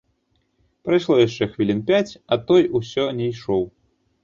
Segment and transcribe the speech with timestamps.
[0.89, 3.63] Прайшло яшчэ хвілін пяць, а той усё не ішоў.